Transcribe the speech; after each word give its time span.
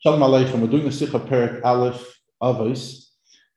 Shalom 0.00 0.20
Aleichem. 0.20 0.60
We're 0.60 0.68
doing 0.68 0.84
the 0.84 0.92
Sikha 0.92 1.18
Perik 1.18 1.60
Aleph 1.64 2.20
Avos, 2.40 3.06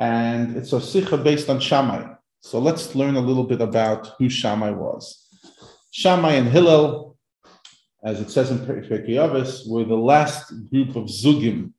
and 0.00 0.56
it's 0.56 0.72
a 0.72 0.80
Sikha 0.80 1.16
based 1.16 1.48
on 1.48 1.60
Shammai. 1.60 2.12
So 2.40 2.58
let's 2.58 2.96
learn 2.96 3.14
a 3.14 3.20
little 3.20 3.44
bit 3.44 3.60
about 3.60 4.14
who 4.18 4.28
Shammai 4.28 4.70
was. 4.70 5.28
Shammai 5.92 6.32
and 6.32 6.48
Hillel, 6.48 7.16
as 8.02 8.20
it 8.20 8.32
says 8.32 8.50
in 8.50 8.58
Pirkei 8.58 9.10
Avos, 9.10 9.70
were 9.70 9.84
the 9.84 9.94
last 9.94 10.52
group 10.70 10.96
of 10.96 11.04
Zugim, 11.04 11.72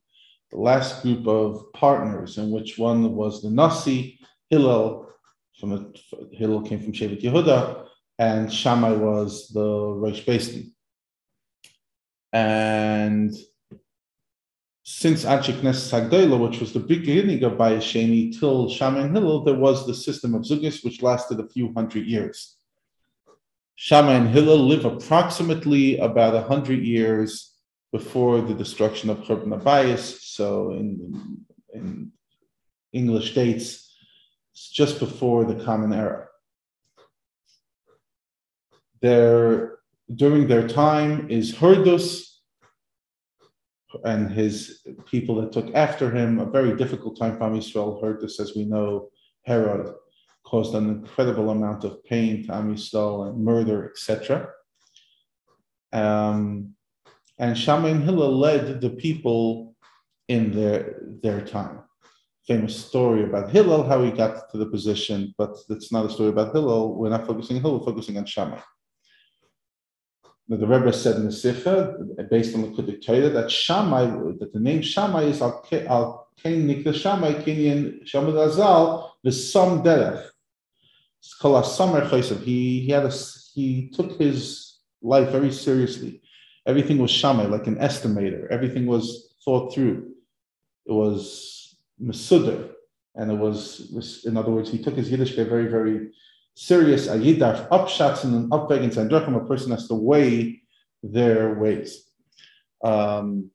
the 0.50 0.56
last 0.56 1.02
group 1.02 1.28
of 1.28 1.70
partners, 1.74 2.38
in 2.38 2.50
which 2.50 2.78
one 2.78 3.14
was 3.14 3.42
the 3.42 3.50
Nasi, 3.50 4.18
Hillel, 4.48 5.06
from 5.60 5.92
Hillel 6.32 6.62
came 6.62 6.80
from 6.82 6.94
Shevet 6.94 7.20
Yehuda, 7.20 7.88
and 8.18 8.50
Shammai 8.50 8.92
was 8.92 9.48
the 9.48 9.68
Rosh 9.68 10.22
Beis 10.22 10.66
And 12.32 13.36
since 14.88 15.24
Achik 15.24 15.60
Sagdoila, 15.62 16.38
which 16.38 16.60
was 16.60 16.72
the 16.72 16.78
beginning 16.78 17.42
of 17.42 17.54
Bayis 17.54 17.82
Sheni 17.82 18.38
till 18.38 18.70
Shammai 18.70 19.00
and 19.00 19.16
Hillel, 19.16 19.42
there 19.42 19.56
was 19.56 19.84
the 19.84 19.92
system 19.92 20.32
of 20.32 20.42
Zugis, 20.42 20.84
which 20.84 21.02
lasted 21.02 21.40
a 21.40 21.48
few 21.48 21.74
hundred 21.74 22.06
years. 22.06 22.54
Shammai 23.74 24.14
and 24.14 24.28
Hillel 24.28 24.58
live 24.58 24.84
approximately 24.84 25.98
about 25.98 26.36
a 26.36 26.42
hundred 26.42 26.84
years 26.84 27.56
before 27.90 28.40
the 28.40 28.54
destruction 28.54 29.10
of 29.10 29.18
Churban 29.18 29.60
HaBayis. 29.60 30.20
So 30.20 30.70
in, 30.70 31.44
in 31.74 32.12
English 32.92 33.34
dates, 33.34 33.92
it's 34.52 34.70
just 34.70 35.00
before 35.00 35.44
the 35.46 35.64
Common 35.64 35.92
Era. 35.92 36.28
Their, 39.02 39.78
during 40.14 40.46
their 40.46 40.68
time 40.68 41.28
is 41.28 41.52
Hordus, 41.52 42.35
and 44.04 44.30
his 44.30 44.86
people 45.06 45.34
that 45.36 45.52
took 45.52 45.74
after 45.74 46.10
him. 46.10 46.38
A 46.38 46.46
very 46.46 46.76
difficult 46.76 47.18
time 47.18 47.38
Yisrael. 47.54 48.02
Hordus, 48.02 48.40
as 48.40 48.54
we 48.54 48.64
know, 48.64 49.10
Herod 49.44 49.94
caused 50.44 50.74
an 50.74 50.88
incredible 50.88 51.50
amount 51.50 51.84
of 51.84 52.02
pain 52.04 52.46
to 52.46 52.54
Am 52.54 52.74
and 52.74 53.44
murder, 53.44 53.90
etc. 53.90 54.48
Um, 55.92 56.74
and 57.38 57.56
Shammai 57.56 57.90
and 57.90 58.04
Hillel 58.04 58.36
led 58.36 58.80
the 58.80 58.90
people 58.90 59.74
in 60.28 60.52
their 60.52 61.02
their 61.22 61.40
time. 61.40 61.80
Famous 62.46 62.76
story 62.76 63.24
about 63.24 63.50
Hillel, 63.50 63.82
how 63.82 64.02
he 64.02 64.10
got 64.12 64.50
to 64.50 64.58
the 64.58 64.66
position, 64.66 65.34
but 65.36 65.56
it's 65.68 65.90
not 65.90 66.06
a 66.06 66.10
story 66.10 66.28
about 66.28 66.52
Hillel. 66.52 66.94
We're 66.94 67.10
not 67.10 67.26
focusing 67.26 67.56
on 67.56 67.62
Hillel, 67.62 67.80
we're 67.80 67.86
focusing 67.86 68.16
on 68.18 68.26
Shammai 68.26 68.60
the 70.48 70.66
Rebbe 70.66 70.92
said 70.92 71.16
in 71.16 71.26
the 71.26 71.32
Sikha, 71.32 71.96
based 72.30 72.54
on 72.54 72.62
the 72.62 72.68
Kudik 72.68 73.04
Torah, 73.04 73.30
that 73.30 73.50
Shammai, 73.50 74.06
that 74.38 74.52
the 74.52 74.60
name 74.60 74.80
Shammai 74.80 75.24
is 75.24 75.42
Al 75.42 75.60
Kain 75.62 76.68
Nikla 76.68 76.94
Shammai, 76.94 77.32
Kenyan 77.42 78.06
Shammai 78.06 78.30
Azal, 78.30 79.10
the 79.24 79.32
Sam 79.32 79.82
Derech. 79.82 80.28
It's 81.18 81.34
called 81.34 81.64
a 81.64 81.68
Summer 81.68 82.08
Chaysav. 82.08 82.42
He, 82.42 82.80
he, 82.82 82.90
had 82.90 83.04
a, 83.04 83.12
he 83.54 83.90
took 83.90 84.20
his 84.20 84.78
life 85.02 85.30
very 85.30 85.50
seriously. 85.50 86.22
Everything 86.66 86.98
was 86.98 87.10
Shammai, 87.10 87.46
like 87.46 87.66
an 87.66 87.76
estimator. 87.76 88.46
Everything 88.48 88.86
was 88.86 89.34
thought 89.44 89.74
through. 89.74 90.12
It 90.86 90.92
was 90.92 91.76
Masuder. 92.00 92.70
And 93.16 93.32
it 93.32 93.38
was, 93.38 94.24
in 94.26 94.36
other 94.36 94.52
words, 94.52 94.70
he 94.70 94.82
took 94.82 94.94
his 94.94 95.10
Yiddish 95.10 95.34
very, 95.34 95.66
very 95.66 96.12
serious 96.56 97.06
ayidarf 97.06 97.68
upshatzen 97.68 98.34
and 98.34 98.50
upwegins 98.50 98.96
and 98.96 99.10
drachim, 99.10 99.36
a 99.36 99.46
person 99.46 99.70
has 99.70 99.86
to 99.86 99.94
weigh 99.94 100.62
their 101.02 101.54
ways. 101.54 102.10
Um, 102.82 103.50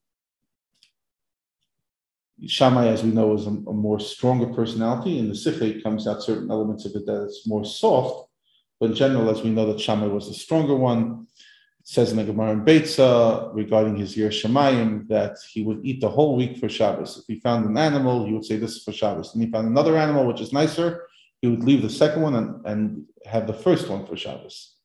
Shammai, 2.46 2.88
as 2.88 3.04
we 3.04 3.10
know, 3.10 3.34
is 3.34 3.46
a, 3.46 3.50
a, 3.50 3.74
more 3.74 4.00
stronger 4.00 4.48
personality. 4.48 5.20
In 5.20 5.30
the 5.30 5.36
Sikha, 5.36 5.82
comes 5.82 6.08
out 6.08 6.24
certain 6.24 6.50
elements 6.50 6.86
of 6.86 6.96
it 6.96 7.06
that 7.06 7.24
it's 7.26 7.48
more 7.48 7.66
soft. 7.66 8.30
But 8.80 8.92
in 8.92 8.96
general, 8.96 9.30
as 9.30 9.44
we 9.44 9.50
know, 9.50 9.66
that 9.68 9.80
Shammai 9.80 10.08
was 10.08 10.28
the 10.28 10.34
stronger 10.34 10.76
one. 10.76 11.28
It 11.80 11.88
says 11.88 12.12
in 12.12 12.18
the 12.18 12.24
Gemara 12.24 12.52
in 12.54 12.66
Beitza 12.66 13.52
regarding 13.54 13.96
his 13.96 14.16
year 14.16 14.30
Shemayim 14.30 15.08
that 15.08 15.38
he 15.52 15.64
would 15.64 15.84
eat 15.84 16.02
the 16.02 16.10
whole 16.10 16.36
week 16.36 16.58
for 16.58 16.70
Shabbos. 16.70 17.18
If 17.18 17.26
he 17.28 17.40
found 17.40 17.66
an 17.66 17.78
animal, 17.78 18.26
he 18.26 18.34
would 18.34 18.46
say 18.46 18.58
this 18.58 18.76
is 18.76 18.84
for 18.84 18.92
Shabbos. 18.92 19.34
And 19.34 19.44
he 19.44 19.52
found 19.52 19.68
another 19.68 19.98
animal 19.98 20.26
which 20.26 20.42
is 20.42 20.54
nicer, 20.54 21.08
he 21.42 21.48
would 21.48 21.64
leave 21.64 21.82
the 21.82 21.90
second 21.90 22.22
one 22.22 22.36
and, 22.36 22.66
and 22.66 23.06
have 23.26 23.48
the 23.48 23.54
first 23.54 23.90
one 23.90 24.06
for 24.06 24.16
Shabbos. 24.16 24.76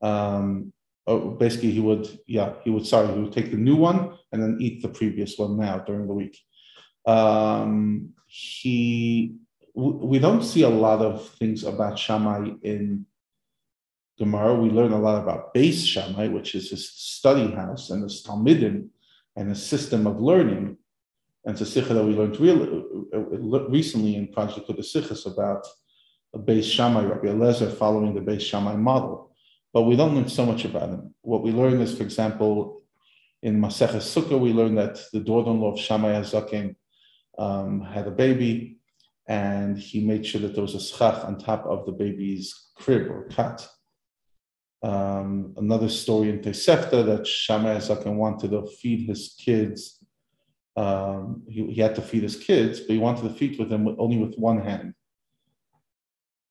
Um, 0.00 0.72
oh, 1.06 1.30
basically, 1.30 1.70
he 1.70 1.80
would, 1.80 2.06
yeah, 2.26 2.54
he 2.64 2.70
would, 2.70 2.86
sorry, 2.86 3.12
he 3.12 3.20
would 3.20 3.32
take 3.32 3.50
the 3.50 3.56
new 3.56 3.76
one 3.76 4.16
and 4.32 4.42
then 4.42 4.58
eat 4.60 4.82
the 4.82 4.88
previous 4.88 5.38
one 5.38 5.58
now 5.58 5.78
during 5.78 6.06
the 6.06 6.14
week. 6.14 6.38
Um, 7.06 8.14
he, 8.26 9.36
we 9.74 10.18
don't 10.18 10.42
see 10.42 10.62
a 10.62 10.68
lot 10.68 11.00
of 11.00 11.28
things 11.40 11.64
about 11.64 11.98
Shammai 11.98 12.50
in 12.62 13.06
Gemara. 14.18 14.54
We 14.54 14.70
learn 14.70 14.92
a 14.92 15.00
lot 15.00 15.22
about 15.22 15.52
Beis 15.54 15.84
Shammai, 15.86 16.28
which 16.28 16.54
is 16.54 16.70
his 16.70 16.90
study 16.90 17.50
house 17.50 17.90
and 17.90 18.02
his 18.02 18.22
Talmidim 18.22 18.88
and 19.36 19.50
a 19.50 19.54
system 19.54 20.06
of 20.06 20.20
learning. 20.20 20.78
And 21.44 21.52
it's 21.52 21.60
a 21.60 21.66
sikha 21.66 21.92
that 21.92 22.04
we 22.04 22.14
learned 22.14 22.40
real, 22.40 22.62
uh, 22.62 22.93
recently 23.68 24.16
in 24.16 24.28
Project 24.28 24.70
Sikhs 24.84 25.26
about 25.26 25.66
a 26.34 26.38
Beis 26.38 26.64
Shammai, 26.64 27.04
Rabbi 27.04 27.28
Eliezer 27.28 27.70
following 27.70 28.14
the 28.14 28.20
Beis 28.20 28.40
Shammai 28.40 28.76
model. 28.76 29.30
But 29.72 29.82
we 29.82 29.96
don't 29.96 30.14
learn 30.14 30.28
so 30.28 30.46
much 30.46 30.64
about 30.64 30.90
him. 30.90 31.14
What 31.22 31.42
we 31.42 31.50
learn 31.50 31.80
is, 31.80 31.96
for 31.96 32.04
example, 32.04 32.82
in 33.42 33.60
Maseches 33.60 34.06
Sukkah, 34.14 34.38
we 34.38 34.52
learn 34.52 34.74
that 34.76 35.00
the 35.12 35.20
daughter-in-law 35.20 35.72
of 35.72 35.80
Shammai 35.80 36.12
Hazakin 36.12 36.76
um, 37.38 37.80
had 37.80 38.06
a 38.06 38.10
baby, 38.10 38.78
and 39.26 39.76
he 39.78 40.04
made 40.04 40.24
sure 40.26 40.40
that 40.42 40.54
there 40.54 40.62
was 40.62 40.74
a 40.74 40.80
schach 40.80 41.24
on 41.24 41.38
top 41.38 41.64
of 41.66 41.86
the 41.86 41.92
baby's 41.92 42.70
crib 42.76 43.10
or 43.10 43.28
cot. 43.28 43.68
Um, 44.82 45.54
another 45.56 45.88
story 45.88 46.30
in 46.30 46.40
Tosefta 46.40 47.04
that 47.06 47.26
Shammai 47.26 47.76
Hazakin 47.76 48.16
wanted 48.16 48.50
to 48.50 48.66
feed 48.66 49.08
his 49.08 49.34
kids 49.38 50.03
um, 50.76 51.42
he, 51.48 51.66
he, 51.72 51.80
had 51.80 51.94
to 51.94 52.02
feed 52.02 52.22
his 52.22 52.36
kids, 52.36 52.80
but 52.80 52.90
he 52.90 52.98
wanted 52.98 53.22
to 53.22 53.34
feed 53.34 53.58
with 53.58 53.68
them 53.68 53.94
only 53.98 54.18
with 54.18 54.34
one 54.36 54.60
hand. 54.60 54.94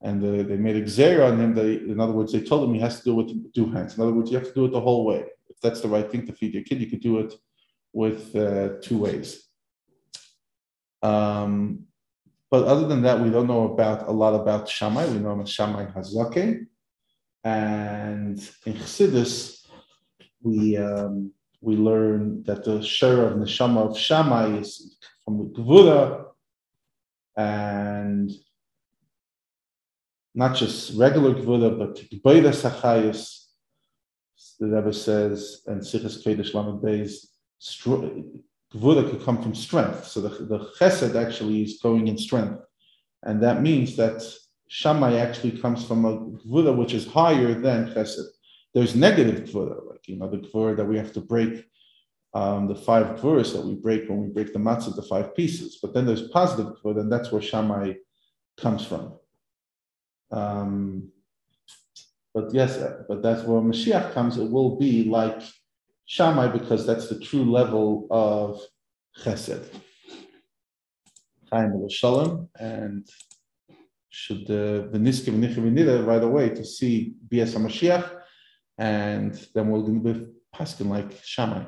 And 0.02 0.24
uh, 0.24 0.44
they 0.48 0.58
made 0.58 0.78
a 0.78 0.84
xera 0.84 1.32
on 1.32 1.40
him. 1.40 1.54
They, 1.54 1.76
in 1.76 2.00
other 2.00 2.14
words, 2.14 2.32
they 2.32 2.42
told 2.42 2.68
him 2.68 2.74
he 2.74 2.82
has 2.82 3.00
to 3.00 3.04
do 3.04 3.20
it 3.20 3.28
with 3.28 3.54
two 3.54 3.70
hands. 3.72 3.96
In 3.96 4.04
other 4.04 4.14
words, 4.14 4.32
you 4.32 4.38
have 4.38 4.48
to 4.48 4.54
do 4.54 4.66
it 4.66 4.72
the 4.72 4.82
whole 4.82 5.06
way. 5.06 5.26
If 5.50 5.60
that's 5.62 5.82
the 5.82 5.88
right 5.88 6.10
thing 6.10 6.26
to 6.28 6.34
feed 6.34 6.54
your 6.54 6.64
kid, 6.64 6.80
you 6.80 6.88
could 6.88 7.02
do 7.02 7.20
it 7.20 7.34
with 7.92 8.36
uh, 8.36 8.80
two 8.82 8.98
ways. 8.98 9.44
Um, 11.02 11.86
but 12.50 12.66
other 12.66 12.88
than 12.88 13.02
that, 13.02 13.20
we 13.20 13.30
don't 13.30 13.48
know 13.48 13.74
about 13.74 14.08
a 14.08 14.12
lot 14.12 14.36
about 14.36 14.70
Shammai. 14.70 15.06
We 15.08 15.20
know 15.20 15.32
about 15.32 15.50
Shammai 15.50 15.86
Hazake. 15.88 16.66
And 17.44 18.38
in 18.66 18.74
Chassidus, 18.74 19.66
we 20.42 20.78
um, 20.78 21.32
we 21.64 21.78
learn 21.78 22.44
that 22.44 22.66
the 22.66 22.82
share 22.84 23.26
of 23.26 23.34
neshama 23.38 23.90
of 23.90 23.98
Shammai 23.98 24.58
is 24.58 24.98
from 25.24 25.38
the 25.38 25.46
Gvura, 25.46 26.26
and 27.38 28.30
not 30.36 30.56
just 30.56 30.98
regular 30.98 31.34
Gvura, 31.34 31.78
but 31.78 31.96
Gbeira 31.96 32.52
Sachayis. 32.52 33.40
The 34.60 34.68
Rebbe 34.68 34.94
says, 34.94 35.62
and 35.68 35.82
Sichas 35.82 36.24
Kedesh 36.24 36.54
Lamed 36.54 36.82
Beis, 36.82 37.28
Gvura 38.74 39.10
could 39.10 39.24
come 39.24 39.42
from 39.42 39.56
strength. 39.56 40.06
So 40.06 40.22
the, 40.22 40.30
the 40.30 40.70
Chesed 40.80 41.16
actually 41.16 41.64
is 41.64 41.80
going 41.82 42.08
in 42.08 42.18
strength. 42.18 42.60
And 43.24 43.42
that 43.42 43.62
means 43.62 43.96
that 43.96 44.22
Shammai 44.68 45.16
actually 45.16 45.58
comes 45.58 45.86
from 45.86 46.06
a 46.06 46.18
Gvura 46.18 46.76
which 46.76 46.94
is 46.94 47.08
higher 47.08 47.54
than 47.60 47.94
Chesed. 47.94 48.26
There's 48.74 48.96
negative 48.96 49.50
Gvura, 49.50 49.88
like, 49.90 50.08
you 50.08 50.18
know, 50.18 50.30
the 50.30 50.38
Gvura 50.38 50.76
that 50.78 50.86
we 50.86 50.98
have 50.98 51.14
to 51.14 51.22
break 51.22 51.66
um, 52.34 52.68
the 52.68 52.76
five 52.76 53.20
Gvuras 53.20 53.54
that 53.54 53.64
we 53.66 53.76
break 53.76 54.10
when 54.10 54.20
we 54.20 54.30
break 54.30 54.54
the 54.54 54.60
matzah, 54.60 54.96
the 54.96 55.04
five 55.04 55.36
pieces. 55.36 55.78
But 55.82 55.94
then 55.94 56.06
there's 56.06 56.30
positive 56.30 56.74
Gvura, 56.84 57.02
and 57.02 57.12
that's 57.12 57.32
where 57.32 57.42
Shammai 57.42 57.94
comes 58.58 58.86
from. 58.86 59.14
Um, 60.32 61.10
but 62.34 62.52
yes, 62.52 62.82
but 63.08 63.22
that's 63.22 63.44
where 63.44 63.62
Mashiach 63.62 64.14
comes. 64.14 64.38
It 64.38 64.50
will 64.50 64.76
be 64.78 65.04
like 65.04 65.40
Shammai 66.06 66.48
because 66.48 66.88
that's 66.88 67.08
the 67.08 67.20
true 67.20 67.44
level 67.44 68.08
of 68.10 68.60
Chesed. 69.24 69.66
Chaim 71.52 71.88
Shalom 71.88 72.50
and 72.60 73.08
should 74.10 74.48
Veniche 74.48 76.08
right 76.08 76.24
away 76.24 76.50
to 76.50 76.66
see 76.66 77.14
BS 77.30 77.56
Mashiach 77.56 78.23
and 78.84 79.48
then 79.56 79.70
we'll 79.70 79.88
be 79.88 80.28
Paskin 80.54 80.90
like 80.90 81.18
Shammai. 81.24 81.64